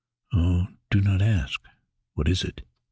Oh, 0.33 0.65
do 0.89 0.99
not 0.99 1.21
ask, 1.21 1.61
"What 2.15 2.27
is 2.27 2.43
it?" 2.43 2.63